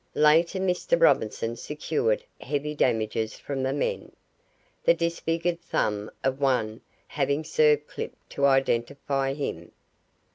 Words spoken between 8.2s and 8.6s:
to